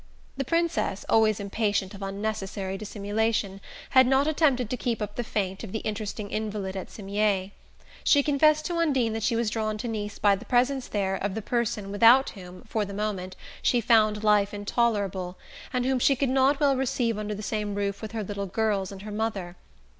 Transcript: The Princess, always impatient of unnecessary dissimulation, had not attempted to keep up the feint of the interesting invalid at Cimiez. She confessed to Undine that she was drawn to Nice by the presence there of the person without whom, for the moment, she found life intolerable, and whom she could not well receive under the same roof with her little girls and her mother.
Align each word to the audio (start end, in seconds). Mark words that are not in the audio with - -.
The 0.35 0.43
Princess, 0.43 1.05
always 1.07 1.39
impatient 1.39 1.93
of 1.93 2.01
unnecessary 2.01 2.75
dissimulation, 2.75 3.61
had 3.91 4.07
not 4.07 4.25
attempted 4.25 4.67
to 4.71 4.75
keep 4.75 4.99
up 4.99 5.15
the 5.15 5.23
feint 5.23 5.63
of 5.63 5.71
the 5.73 5.77
interesting 5.85 6.31
invalid 6.31 6.75
at 6.75 6.89
Cimiez. 6.89 7.51
She 8.03 8.23
confessed 8.23 8.65
to 8.65 8.77
Undine 8.77 9.13
that 9.13 9.21
she 9.21 9.35
was 9.35 9.51
drawn 9.51 9.77
to 9.77 9.87
Nice 9.87 10.17
by 10.17 10.35
the 10.35 10.43
presence 10.43 10.87
there 10.87 11.17
of 11.17 11.35
the 11.35 11.41
person 11.43 11.91
without 11.91 12.31
whom, 12.31 12.63
for 12.63 12.83
the 12.83 12.95
moment, 12.95 13.35
she 13.61 13.79
found 13.79 14.23
life 14.23 14.55
intolerable, 14.55 15.37
and 15.71 15.85
whom 15.85 15.99
she 15.99 16.15
could 16.15 16.29
not 16.29 16.59
well 16.59 16.75
receive 16.75 17.19
under 17.19 17.35
the 17.35 17.43
same 17.43 17.75
roof 17.75 18.01
with 18.01 18.11
her 18.13 18.23
little 18.23 18.47
girls 18.47 18.91
and 18.91 19.03
her 19.03 19.11
mother. 19.11 19.55